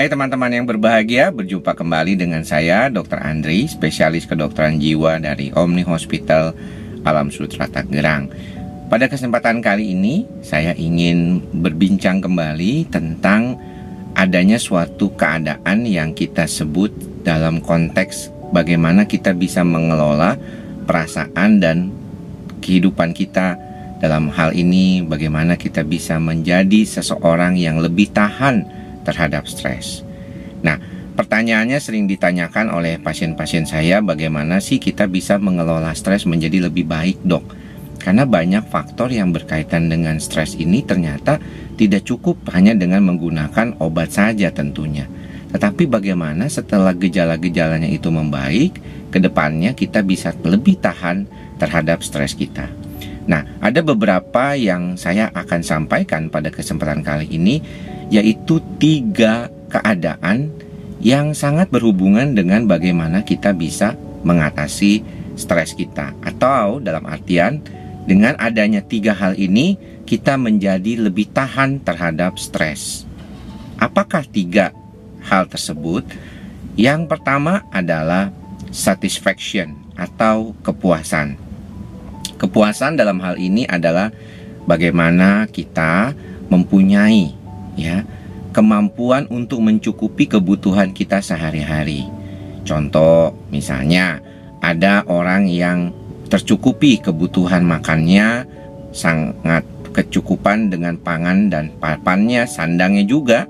Hai 0.00 0.08
teman-teman 0.08 0.48
yang 0.48 0.64
berbahagia, 0.64 1.28
berjumpa 1.28 1.76
kembali 1.76 2.16
dengan 2.16 2.40
saya 2.40 2.88
Dr. 2.88 3.20
Andri, 3.20 3.68
spesialis 3.68 4.24
kedokteran 4.24 4.80
jiwa 4.80 5.20
dari 5.20 5.52
Omni 5.52 5.84
Hospital 5.84 6.56
Alam 7.04 7.28
Sutra 7.28 7.68
Tangerang. 7.68 8.32
Pada 8.88 9.12
kesempatan 9.12 9.60
kali 9.60 9.92
ini, 9.92 10.24
saya 10.40 10.72
ingin 10.72 11.44
berbincang 11.52 12.24
kembali 12.24 12.88
tentang 12.88 13.60
adanya 14.16 14.56
suatu 14.56 15.12
keadaan 15.20 15.84
yang 15.84 16.16
kita 16.16 16.48
sebut 16.48 16.88
dalam 17.20 17.60
konteks 17.60 18.32
bagaimana 18.56 19.04
kita 19.04 19.36
bisa 19.36 19.68
mengelola 19.68 20.40
perasaan 20.88 21.60
dan 21.60 21.92
kehidupan 22.64 23.12
kita 23.12 23.60
dalam 24.00 24.32
hal 24.32 24.56
ini 24.56 25.04
bagaimana 25.04 25.60
kita 25.60 25.84
bisa 25.84 26.16
menjadi 26.16 26.88
seseorang 26.88 27.60
yang 27.60 27.84
lebih 27.84 28.08
tahan 28.16 28.79
terhadap 29.02 29.48
stres. 29.48 30.02
Nah, 30.60 30.76
pertanyaannya 31.16 31.78
sering 31.80 32.04
ditanyakan 32.08 32.72
oleh 32.72 33.00
pasien-pasien 33.00 33.64
saya 33.64 34.04
bagaimana 34.04 34.60
sih 34.60 34.80
kita 34.80 35.08
bisa 35.08 35.36
mengelola 35.40 35.92
stres 35.96 36.24
menjadi 36.28 36.68
lebih 36.68 36.88
baik, 36.88 37.20
Dok? 37.24 37.44
Karena 38.00 38.24
banyak 38.24 38.72
faktor 38.72 39.12
yang 39.12 39.28
berkaitan 39.28 39.92
dengan 39.92 40.16
stres 40.16 40.56
ini 40.56 40.80
ternyata 40.80 41.36
tidak 41.76 42.08
cukup 42.08 42.40
hanya 42.56 42.72
dengan 42.72 43.04
menggunakan 43.04 43.76
obat 43.76 44.16
saja 44.16 44.48
tentunya. 44.48 45.04
Tetapi 45.52 45.84
bagaimana 45.84 46.48
setelah 46.48 46.96
gejala-gejalanya 46.96 47.90
itu 47.90 48.08
membaik, 48.08 48.80
ke 49.10 49.18
depannya 49.18 49.76
kita 49.76 50.00
bisa 50.00 50.32
lebih 50.46 50.80
tahan 50.80 51.28
terhadap 51.60 52.00
stres 52.00 52.32
kita. 52.32 52.79
Nah, 53.30 53.46
ada 53.62 53.78
beberapa 53.86 54.58
yang 54.58 54.98
saya 54.98 55.30
akan 55.30 55.62
sampaikan 55.62 56.26
pada 56.34 56.50
kesempatan 56.50 57.06
kali 57.06 57.30
ini 57.30 57.62
yaitu 58.10 58.58
tiga 58.82 59.46
keadaan 59.70 60.50
yang 60.98 61.30
sangat 61.30 61.70
berhubungan 61.70 62.34
dengan 62.34 62.66
bagaimana 62.66 63.22
kita 63.22 63.54
bisa 63.54 63.94
mengatasi 64.26 65.06
stres 65.38 65.78
kita 65.78 66.10
atau 66.26 66.82
dalam 66.82 67.06
artian 67.06 67.62
dengan 68.04 68.34
adanya 68.42 68.82
tiga 68.82 69.14
hal 69.14 69.38
ini 69.38 69.78
kita 70.10 70.34
menjadi 70.34 70.98
lebih 70.98 71.30
tahan 71.30 71.78
terhadap 71.86 72.34
stres. 72.34 73.06
Apakah 73.78 74.26
tiga 74.26 74.74
hal 75.22 75.46
tersebut? 75.46 76.02
Yang 76.74 77.06
pertama 77.06 77.62
adalah 77.70 78.34
satisfaction 78.74 79.78
atau 79.94 80.50
kepuasan. 80.66 81.49
Kepuasan 82.40 82.96
dalam 82.96 83.20
hal 83.20 83.36
ini 83.36 83.68
adalah 83.68 84.08
bagaimana 84.64 85.44
kita 85.44 86.16
mempunyai 86.48 87.36
ya 87.76 88.00
kemampuan 88.56 89.28
untuk 89.28 89.60
mencukupi 89.60 90.24
kebutuhan 90.24 90.96
kita 90.96 91.20
sehari-hari. 91.20 92.08
Contoh 92.64 93.36
misalnya 93.52 94.24
ada 94.64 95.04
orang 95.04 95.52
yang 95.52 95.92
tercukupi 96.32 97.04
kebutuhan 97.04 97.60
makannya 97.60 98.48
sangat 98.96 99.68
kecukupan 99.92 100.72
dengan 100.72 100.96
pangan 100.96 101.52
dan 101.52 101.68
papannya, 101.76 102.48
sandangnya 102.48 103.04
juga, 103.04 103.44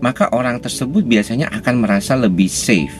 maka 0.00 0.32
orang 0.32 0.64
tersebut 0.64 1.04
biasanya 1.04 1.52
akan 1.60 1.84
merasa 1.84 2.16
lebih 2.16 2.48
safe, 2.48 2.94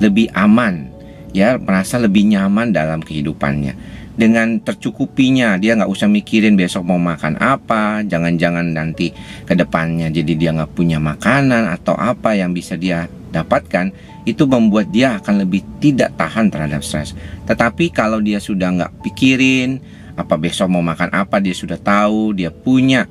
lebih 0.00 0.32
aman, 0.32 0.88
ya, 1.36 1.60
merasa 1.60 2.00
lebih 2.00 2.26
nyaman 2.32 2.72
dalam 2.72 3.04
kehidupannya 3.04 3.99
dengan 4.20 4.60
tercukupinya. 4.60 5.56
Dia 5.56 5.80
nggak 5.80 5.88
usah 5.88 6.04
mikirin 6.12 6.60
besok 6.60 6.84
mau 6.84 7.00
makan 7.00 7.40
apa 7.40 8.04
jangan-jangan 8.04 8.76
nanti 8.76 9.16
ke 9.48 9.56
depannya 9.56 10.12
jadi 10.12 10.32
dia 10.36 10.50
nggak 10.52 10.76
punya 10.76 11.00
makanan 11.00 11.72
atau 11.72 11.96
apa 11.96 12.36
yang 12.36 12.52
bisa 12.52 12.76
dia 12.76 13.08
dapatkan 13.32 13.88
itu 14.28 14.44
membuat 14.44 14.92
dia 14.92 15.16
akan 15.16 15.48
lebih 15.48 15.64
tidak 15.80 16.12
tahan 16.20 16.52
terhadap 16.52 16.84
stres. 16.84 17.16
Tetapi 17.48 17.88
kalau 17.96 18.20
dia 18.20 18.36
sudah 18.36 18.68
nggak 18.68 18.92
pikirin 19.00 19.80
apa 20.20 20.36
besok 20.36 20.68
mau 20.68 20.84
makan 20.84 21.16
apa 21.16 21.40
dia 21.40 21.56
sudah 21.56 21.80
tahu 21.80 22.36
dia 22.36 22.52
punya 22.52 23.08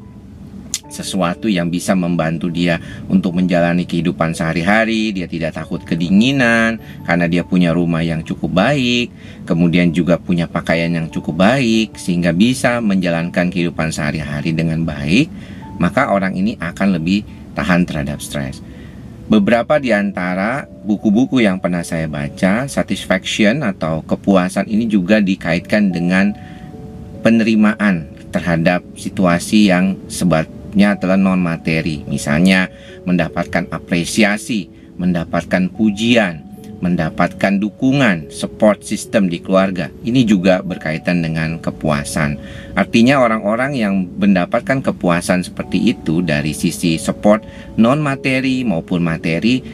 sesuatu 0.89 1.47
yang 1.47 1.69
bisa 1.71 1.95
membantu 1.95 2.49
dia 2.49 2.81
untuk 3.07 3.37
menjalani 3.37 3.85
kehidupan 3.85 4.35
sehari-hari. 4.35 5.13
Dia 5.15 5.29
tidak 5.29 5.55
takut 5.55 5.81
kedinginan 5.85 6.81
karena 7.05 7.25
dia 7.29 7.45
punya 7.45 7.71
rumah 7.71 8.03
yang 8.03 8.25
cukup 8.25 8.51
baik, 8.51 9.13
kemudian 9.45 9.93
juga 9.95 10.19
punya 10.19 10.49
pakaian 10.49 10.91
yang 10.91 11.07
cukup 11.07 11.39
baik 11.39 11.95
sehingga 11.95 12.35
bisa 12.35 12.81
menjalankan 12.83 13.47
kehidupan 13.53 13.93
sehari-hari 13.93 14.51
dengan 14.51 14.83
baik. 14.83 15.31
Maka 15.79 16.11
orang 16.11 16.35
ini 16.35 16.59
akan 16.59 16.99
lebih 16.99 17.23
tahan 17.55 17.87
terhadap 17.87 18.19
stres. 18.19 18.59
Beberapa 19.29 19.77
di 19.77 19.93
antara 19.93 20.65
buku-buku 20.65 21.45
yang 21.45 21.61
pernah 21.61 21.85
saya 21.85 22.09
baca, 22.09 22.65
satisfaction 22.65 23.61
atau 23.61 24.01
kepuasan 24.01 24.65
ini 24.65 24.89
juga 24.89 25.21
dikaitkan 25.21 25.93
dengan 25.93 26.33
penerimaan 27.21 28.09
terhadap 28.33 28.81
situasi 28.97 29.69
yang 29.69 30.01
sebat 30.09 30.49
sifatnya 30.69 30.93
adalah 30.93 31.17
non 31.17 31.41
materi, 31.41 32.05
misalnya 32.05 32.69
mendapatkan 33.09 33.73
apresiasi, 33.73 34.69
mendapatkan 35.01 35.65
pujian, 35.73 36.45
mendapatkan 36.77 37.57
dukungan, 37.57 38.29
support 38.29 38.85
system 38.85 39.33
di 39.33 39.41
keluarga. 39.41 39.89
Ini 40.05 40.21
juga 40.29 40.61
berkaitan 40.61 41.25
dengan 41.25 41.57
kepuasan. 41.57 42.37
Artinya 42.77 43.17
orang-orang 43.17 43.73
yang 43.73 44.05
mendapatkan 44.21 44.85
kepuasan 44.85 45.41
seperti 45.41 45.89
itu 45.89 46.21
dari 46.21 46.53
sisi 46.53 47.01
support 47.01 47.41
non 47.73 47.97
materi 47.97 48.61
maupun 48.61 49.01
materi, 49.01 49.65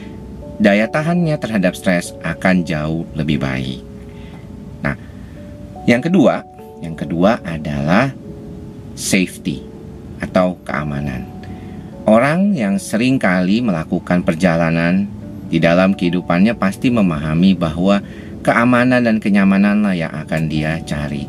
daya 0.56 0.88
tahannya 0.88 1.36
terhadap 1.36 1.76
stres 1.76 2.16
akan 2.24 2.64
jauh 2.64 3.04
lebih 3.12 3.36
baik. 3.36 3.84
Nah, 4.80 4.96
yang 5.84 6.00
kedua, 6.00 6.40
yang 6.80 6.96
kedua 6.96 7.44
adalah 7.44 8.16
safety 8.96 9.75
atau 10.20 10.56
keamanan. 10.64 11.26
Orang 12.06 12.54
yang 12.54 12.78
sering 12.78 13.18
kali 13.18 13.58
melakukan 13.58 14.22
perjalanan 14.22 15.10
di 15.50 15.58
dalam 15.58 15.94
kehidupannya 15.94 16.54
pasti 16.54 16.90
memahami 16.90 17.58
bahwa 17.58 17.98
keamanan 18.46 19.02
dan 19.02 19.18
kenyamananlah 19.18 19.94
yang 19.98 20.12
akan 20.14 20.46
dia 20.46 20.78
cari. 20.86 21.26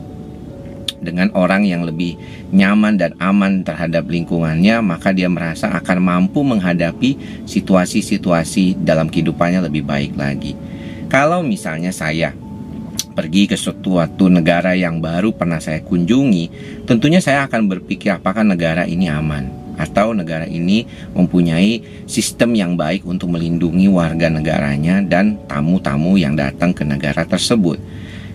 Dengan 0.97 1.29
orang 1.37 1.65
yang 1.65 1.85
lebih 1.85 2.17
nyaman 2.49 2.97
dan 2.97 3.13
aman 3.21 3.61
terhadap 3.61 4.09
lingkungannya, 4.09 4.81
maka 4.81 5.13
dia 5.13 5.29
merasa 5.29 5.69
akan 5.69 5.97
mampu 6.01 6.41
menghadapi 6.41 7.41
situasi-situasi 7.45 8.81
dalam 8.81 9.09
kehidupannya 9.09 9.65
lebih 9.69 9.85
baik 9.85 10.17
lagi. 10.17 10.57
Kalau 11.09 11.45
misalnya 11.45 11.93
saya 11.93 12.33
pergi 13.17 13.49
ke 13.49 13.57
suatu 13.57 14.29
negara 14.29 14.77
yang 14.77 15.01
baru 15.01 15.33
pernah 15.33 15.57
saya 15.57 15.81
kunjungi, 15.81 16.53
tentunya 16.85 17.17
saya 17.17 17.49
akan 17.49 17.65
berpikir 17.65 18.13
apakah 18.13 18.45
negara 18.45 18.85
ini 18.85 19.09
aman 19.09 19.49
atau 19.81 20.13
negara 20.13 20.45
ini 20.45 20.85
mempunyai 21.17 22.05
sistem 22.05 22.53
yang 22.53 22.77
baik 22.77 23.09
untuk 23.09 23.33
melindungi 23.33 23.89
warga 23.89 24.29
negaranya 24.29 25.01
dan 25.01 25.41
tamu-tamu 25.49 26.13
yang 26.21 26.37
datang 26.37 26.77
ke 26.77 26.85
negara 26.85 27.25
tersebut. 27.25 27.81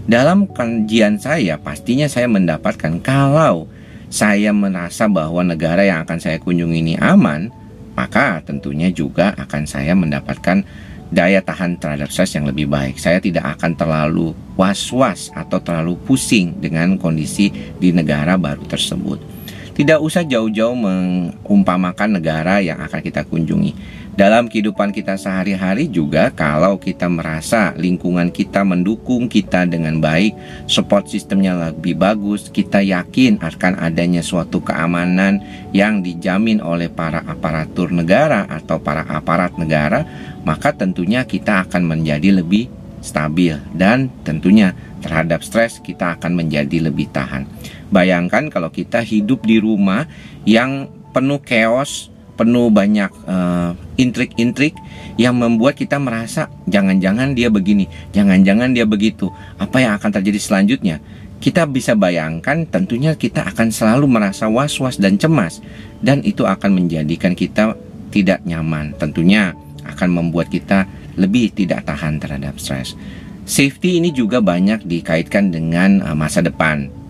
Dalam 0.03 0.51
kajian 0.51 1.23
saya, 1.23 1.63
pastinya 1.63 2.11
saya 2.11 2.27
mendapatkan 2.27 2.99
kalau 2.99 3.71
saya 4.11 4.51
merasa 4.51 5.07
bahwa 5.07 5.47
negara 5.47 5.87
yang 5.87 6.03
akan 6.03 6.19
saya 6.19 6.43
kunjungi 6.43 6.79
ini 6.83 6.95
aman, 6.99 7.55
maka 7.95 8.43
tentunya 8.43 8.91
juga 8.91 9.31
akan 9.39 9.63
saya 9.63 9.95
mendapatkan 9.95 10.67
daya 11.13 11.45
tahan 11.45 11.77
terhadap 11.77 12.09
stres 12.09 12.33
yang 12.33 12.49
lebih 12.49 12.67
baik. 12.67 12.97
Saya 12.97 13.21
tidak 13.21 13.61
akan 13.61 13.77
terlalu 13.77 14.33
was-was 14.57 15.29
atau 15.37 15.61
terlalu 15.61 16.01
pusing 16.09 16.57
dengan 16.57 16.97
kondisi 16.97 17.53
di 17.77 17.93
negara 17.93 18.41
baru 18.41 18.65
tersebut. 18.65 19.42
Tidak 19.73 19.99
usah 20.05 20.23
jauh-jauh 20.29 20.77
mengumpamakan 20.77 22.21
negara 22.21 22.61
yang 22.61 22.77
akan 22.81 23.01
kita 23.01 23.25
kunjungi 23.25 24.03
dalam 24.13 24.45
kehidupan 24.45 24.93
kita 24.93 25.17
sehari-hari 25.17 25.89
juga 25.89 26.29
kalau 26.29 26.77
kita 26.77 27.09
merasa 27.09 27.73
lingkungan 27.81 28.29
kita 28.29 28.61
mendukung 28.61 29.25
kita 29.25 29.65
dengan 29.65 30.05
baik, 30.05 30.37
support 30.69 31.09
sistemnya 31.09 31.57
lebih 31.57 31.97
bagus, 31.97 32.53
kita 32.53 32.85
yakin 32.85 33.41
akan 33.41 33.81
adanya 33.81 34.21
suatu 34.21 34.61
keamanan 34.61 35.41
yang 35.73 36.05
dijamin 36.05 36.61
oleh 36.61 36.93
para 36.93 37.25
aparatur 37.25 37.89
negara 37.89 38.45
atau 38.53 38.77
para 38.85 39.09
aparat 39.09 39.57
negara, 39.57 40.05
maka 40.45 40.77
tentunya 40.77 41.25
kita 41.25 41.65
akan 41.65 41.97
menjadi 41.97 42.45
lebih 42.45 42.69
stabil 43.01 43.57
dan 43.73 44.13
tentunya 44.29 44.77
terhadap 45.01 45.41
stres 45.41 45.81
kita 45.81 46.21
akan 46.21 46.37
menjadi 46.37 46.93
lebih 46.93 47.09
tahan. 47.09 47.49
Bayangkan 47.93 48.49
kalau 48.49 48.73
kita 48.73 49.05
hidup 49.05 49.45
di 49.45 49.61
rumah 49.61 50.09
yang 50.49 50.89
penuh 51.13 51.39
chaos, 51.45 52.09
penuh 52.41 52.73
banyak 52.73 53.13
uh, 53.29 53.77
intrik-intrik 54.01 54.73
yang 55.21 55.37
membuat 55.37 55.77
kita 55.77 56.01
merasa 56.01 56.49
jangan-jangan 56.67 57.37
dia 57.37 57.53
begini, 57.53 57.87
jangan-jangan 58.17 58.73
dia 58.73 58.89
begitu. 58.89 59.29
Apa 59.61 59.85
yang 59.85 59.93
akan 60.01 60.11
terjadi 60.19 60.41
selanjutnya? 60.41 60.99
Kita 61.43 61.67
bisa 61.67 61.99
bayangkan 61.99 62.65
tentunya 62.71 63.19
kita 63.19 63.45
akan 63.45 63.75
selalu 63.75 64.07
merasa 64.07 64.47
was-was 64.47 64.97
dan 64.97 65.19
cemas 65.19 65.61
dan 66.01 66.23
itu 66.23 66.47
akan 66.47 66.71
menjadikan 66.81 67.37
kita 67.37 67.77
tidak 68.15 68.41
nyaman. 68.47 68.95
Tentunya 68.97 69.53
akan 69.85 70.09
membuat 70.23 70.49
kita 70.49 70.87
lebih 71.19 71.53
tidak 71.53 71.85
tahan 71.85 72.23
terhadap 72.23 72.57
stres. 72.57 72.95
Safety 73.43 73.99
ini 73.99 74.15
juga 74.15 74.39
banyak 74.39 74.87
dikaitkan 74.87 75.51
dengan 75.51 75.99
uh, 76.07 76.15
masa 76.15 76.41
depan. 76.41 77.02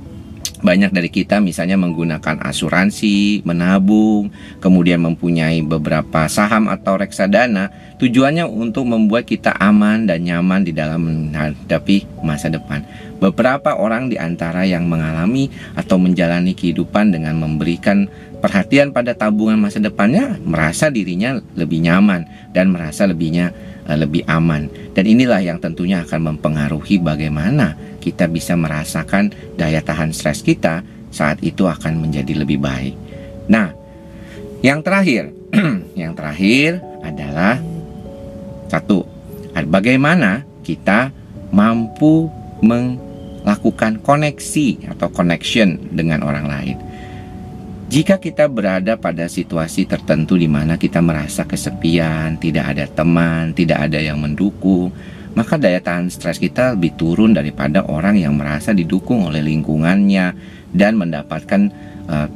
Banyak 0.62 0.94
dari 0.94 1.10
kita 1.10 1.42
misalnya 1.42 1.74
menggunakan 1.74 2.38
asuransi, 2.46 3.42
menabung, 3.42 4.30
kemudian 4.62 5.02
mempunyai 5.02 5.58
beberapa 5.66 6.30
saham 6.30 6.70
atau 6.70 6.94
reksadana, 6.94 7.74
tujuannya 7.98 8.46
untuk 8.46 8.86
membuat 8.86 9.26
kita 9.26 9.50
aman 9.58 10.06
dan 10.06 10.22
nyaman 10.22 10.62
di 10.62 10.70
dalam 10.70 11.02
menghadapi 11.02 12.22
masa 12.22 12.46
depan. 12.46 12.86
Beberapa 13.18 13.74
orang 13.74 14.06
di 14.06 14.18
antara 14.18 14.62
yang 14.62 14.86
mengalami 14.86 15.50
atau 15.74 15.98
menjalani 15.98 16.54
kehidupan 16.54 17.10
dengan 17.10 17.42
memberikan 17.42 18.06
perhatian 18.42 18.90
pada 18.90 19.14
tabungan 19.14 19.58
masa 19.58 19.78
depannya 19.78 20.38
merasa 20.42 20.90
dirinya 20.90 21.38
lebih 21.54 21.78
nyaman 21.82 22.26
dan 22.50 22.74
merasa 22.74 23.06
lebihnya 23.06 23.54
lebih 23.86 24.22
aman 24.30 24.70
dan 24.94 25.04
inilah 25.04 25.42
yang 25.42 25.58
tentunya 25.58 26.06
akan 26.06 26.34
mempengaruhi 26.34 27.02
bagaimana 27.02 27.74
kita 27.98 28.30
bisa 28.30 28.54
merasakan 28.54 29.34
daya 29.58 29.82
tahan 29.82 30.14
stres 30.14 30.42
kita 30.42 30.86
saat 31.12 31.42
itu 31.44 31.68
akan 31.68 32.02
menjadi 32.02 32.42
lebih 32.42 32.62
baik. 32.62 32.94
Nah, 33.50 33.74
yang 34.64 34.80
terakhir, 34.80 35.34
yang 36.00 36.14
terakhir 36.14 36.80
adalah 37.02 37.60
satu, 38.70 39.04
bagaimana 39.68 40.46
kita 40.64 41.12
mampu 41.52 42.32
melakukan 42.64 44.00
koneksi 44.00 44.96
atau 44.96 45.12
connection 45.12 45.76
dengan 45.92 46.24
orang 46.24 46.46
lain. 46.48 46.76
Jika 47.92 48.16
kita 48.16 48.48
berada 48.48 48.96
pada 48.96 49.28
situasi 49.28 49.84
tertentu 49.84 50.40
di 50.40 50.48
mana 50.48 50.80
kita 50.80 51.04
merasa 51.04 51.44
kesepian, 51.44 52.40
tidak 52.40 52.72
ada 52.72 52.88
teman, 52.88 53.52
tidak 53.52 53.84
ada 53.84 54.00
yang 54.00 54.16
mendukung, 54.16 54.88
maka 55.36 55.60
daya 55.60 55.76
tahan 55.76 56.08
stres 56.08 56.40
kita 56.40 56.72
lebih 56.72 56.96
turun 56.96 57.36
daripada 57.36 57.84
orang 57.84 58.16
yang 58.16 58.32
merasa 58.32 58.72
didukung 58.72 59.28
oleh 59.28 59.44
lingkungannya 59.44 60.32
dan 60.72 60.96
mendapatkan 60.96 61.68
uh, 62.08 62.32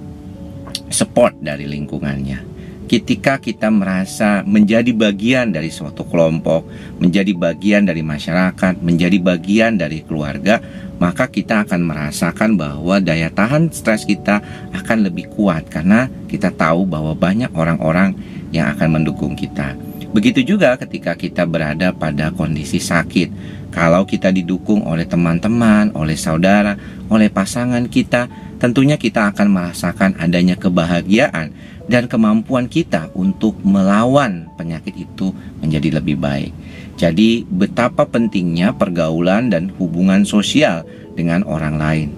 support 0.93 1.33
dari 1.41 1.65
lingkungannya. 1.65 2.56
Ketika 2.87 3.43
kita 3.43 3.67
merasa 3.67 4.47
menjadi 4.47 4.95
bagian 4.95 5.51
dari 5.51 5.75
suatu 5.75 6.07
kelompok, 6.07 6.71
menjadi 7.03 7.35
bagian 7.35 7.83
dari 7.83 8.07
masyarakat, 8.07 8.79
menjadi 8.79 9.19
bagian 9.19 9.75
dari 9.75 10.07
keluarga, 10.07 10.63
maka 11.03 11.27
kita 11.27 11.67
akan 11.67 11.83
merasakan 11.83 12.55
bahwa 12.55 13.03
daya 13.03 13.27
tahan 13.27 13.75
stres 13.75 14.07
kita 14.07 14.39
akan 14.71 15.03
lebih 15.03 15.27
kuat 15.35 15.67
karena 15.67 16.07
kita 16.31 16.55
tahu 16.55 16.87
bahwa 16.87 17.13
banyak 17.19 17.51
orang-orang 17.59 18.15
yang 18.55 18.71
akan 18.71 19.03
mendukung 19.03 19.35
kita. 19.35 19.75
Begitu 20.17 20.57
juga 20.57 20.81
ketika 20.81 21.13
kita 21.13 21.45
berada 21.45 21.93
pada 21.93 22.33
kondisi 22.33 22.81
sakit. 22.81 23.29
Kalau 23.69 24.09
kita 24.09 24.33
didukung 24.33 24.89
oleh 24.89 25.05
teman-teman, 25.05 25.93
oleh 25.93 26.17
saudara, 26.17 26.73
oleh 27.13 27.29
pasangan 27.29 27.85
kita, 27.85 28.25
tentunya 28.57 28.97
kita 28.97 29.29
akan 29.29 29.53
merasakan 29.53 30.17
adanya 30.17 30.57
kebahagiaan 30.57 31.53
dan 31.85 32.09
kemampuan 32.09 32.65
kita 32.65 33.13
untuk 33.13 33.61
melawan 33.61 34.49
penyakit 34.57 34.97
itu 34.97 35.37
menjadi 35.61 36.01
lebih 36.01 36.17
baik. 36.17 36.57
Jadi, 36.97 37.45
betapa 37.45 38.09
pentingnya 38.09 38.73
pergaulan 38.73 39.53
dan 39.53 39.69
hubungan 39.77 40.25
sosial 40.25 40.89
dengan 41.13 41.45
orang 41.45 41.77
lain. 41.77 42.09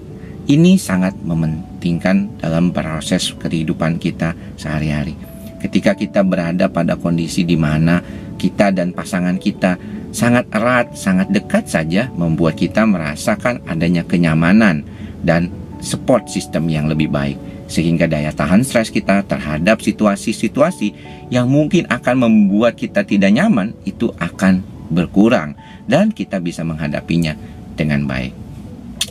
Ini 0.47 0.79
sangat 0.79 1.19
mementingkan 1.27 2.39
dalam 2.39 2.71
proses 2.71 3.35
kehidupan 3.35 3.99
kita 3.99 4.39
sehari-hari. 4.55 5.19
Ketika 5.59 5.99
kita 5.99 6.23
berada 6.23 6.71
pada 6.71 6.95
kondisi 6.95 7.43
di 7.43 7.59
mana 7.59 8.03
kita 8.39 8.71
dan 8.71 8.95
pasangan 8.95 9.37
kita 9.37 9.75
sangat 10.15 10.47
erat, 10.55 10.95
sangat 10.95 11.29
dekat 11.29 11.67
saja, 11.67 12.09
membuat 12.15 12.57
kita 12.57 12.87
merasakan 12.87 13.61
adanya 13.67 14.07
kenyamanan 14.07 14.87
dan 15.21 15.51
support 15.83 16.27
sistem 16.31 16.71
yang 16.71 16.87
lebih 16.91 17.11
baik 17.11 17.39
sehingga 17.69 18.09
daya 18.09 18.33
tahan 18.33 18.65
stres 18.65 18.89
kita 18.89 19.23
terhadap 19.29 19.85
situasi-situasi 19.85 20.97
yang 21.29 21.47
mungkin 21.47 21.85
akan 21.87 22.25
membuat 22.25 22.75
kita 22.75 23.05
tidak 23.05 23.29
nyaman 23.29 23.77
itu 23.85 24.09
akan 24.17 24.65
berkurang 24.89 25.53
dan 25.85 26.09
kita 26.09 26.41
bisa 26.41 26.65
menghadapinya 26.65 27.37
dengan 27.77 28.09
baik. 28.09 28.48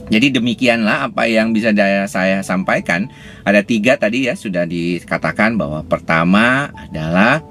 Jadi 0.07 0.39
demikianlah 0.39 1.11
apa 1.11 1.27
yang 1.27 1.51
bisa 1.51 1.75
saya 2.07 2.39
sampaikan. 2.39 3.11
Ada 3.43 3.63
tiga 3.63 3.99
tadi 3.99 4.31
ya 4.31 4.35
sudah 4.39 4.63
dikatakan 4.63 5.59
bahwa 5.59 5.83
pertama 5.83 6.71
adalah 6.87 7.43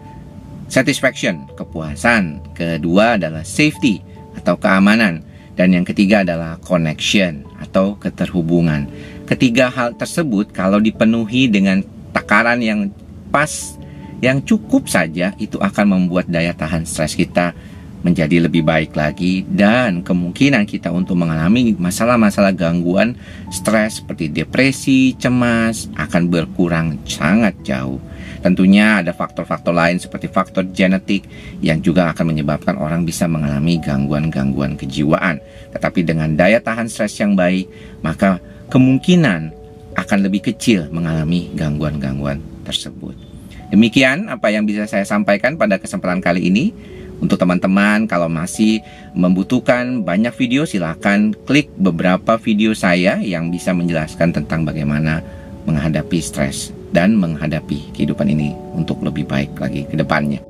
satisfaction, 0.72 1.44
kepuasan. 1.52 2.40
Kedua 2.56 3.20
adalah 3.20 3.44
safety 3.44 4.00
atau 4.40 4.56
keamanan. 4.56 5.20
Dan 5.56 5.72
yang 5.72 5.84
ketiga 5.88 6.20
adalah 6.20 6.60
connection 6.60 7.44
atau 7.60 7.96
keterhubungan. 7.96 8.88
Ketiga 9.24 9.72
hal 9.72 9.96
tersebut 9.96 10.52
kalau 10.52 10.80
dipenuhi 10.80 11.48
dengan 11.48 11.80
takaran 12.12 12.60
yang 12.60 12.92
pas, 13.32 13.76
yang 14.20 14.40
cukup 14.44 14.88
saja 14.88 15.32
itu 15.40 15.56
akan 15.56 15.96
membuat 15.96 16.28
daya 16.28 16.52
tahan 16.52 16.84
stres 16.84 17.16
kita 17.16 17.56
menjadi 18.06 18.46
lebih 18.46 18.62
baik 18.62 18.94
lagi 18.94 19.42
dan 19.42 20.06
kemungkinan 20.06 20.62
kita 20.62 20.94
untuk 20.94 21.18
mengalami 21.18 21.74
masalah-masalah 21.74 22.54
gangguan 22.54 23.18
stres 23.50 23.98
seperti 23.98 24.30
depresi, 24.30 25.18
cemas 25.18 25.90
akan 25.98 26.30
berkurang 26.30 27.02
sangat 27.02 27.58
jauh. 27.66 27.98
Tentunya 28.46 29.02
ada 29.02 29.10
faktor-faktor 29.10 29.74
lain 29.74 29.98
seperti 29.98 30.30
faktor 30.30 30.62
genetik 30.70 31.26
yang 31.58 31.82
juga 31.82 32.14
akan 32.14 32.30
menyebabkan 32.30 32.78
orang 32.78 33.02
bisa 33.02 33.26
mengalami 33.26 33.82
gangguan-gangguan 33.82 34.78
kejiwaan. 34.78 35.42
Tetapi 35.74 36.06
dengan 36.06 36.38
daya 36.38 36.62
tahan 36.62 36.86
stres 36.86 37.18
yang 37.18 37.34
baik, 37.34 37.66
maka 38.06 38.38
kemungkinan 38.70 39.50
akan 39.98 40.18
lebih 40.22 40.54
kecil 40.54 40.86
mengalami 40.94 41.50
gangguan-gangguan 41.58 42.38
tersebut. 42.62 43.18
Demikian 43.74 44.30
apa 44.30 44.54
yang 44.54 44.62
bisa 44.62 44.86
saya 44.86 45.02
sampaikan 45.02 45.58
pada 45.58 45.82
kesempatan 45.82 46.22
kali 46.22 46.46
ini. 46.46 46.70
Untuk 47.18 47.40
teman-teman 47.40 48.06
kalau 48.06 48.30
masih 48.30 48.84
membutuhkan 49.16 50.04
banyak 50.06 50.30
video 50.36 50.68
silahkan 50.68 51.32
klik 51.48 51.72
beberapa 51.74 52.38
video 52.38 52.76
saya 52.76 53.18
yang 53.18 53.50
bisa 53.50 53.74
menjelaskan 53.74 54.36
tentang 54.36 54.68
bagaimana 54.68 55.24
menghadapi 55.66 56.22
stres 56.22 56.70
dan 56.94 57.18
menghadapi 57.18 57.90
kehidupan 57.96 58.30
ini 58.30 58.54
untuk 58.78 59.02
lebih 59.02 59.26
baik 59.26 59.58
lagi 59.58 59.82
ke 59.90 59.98
depannya. 59.98 60.45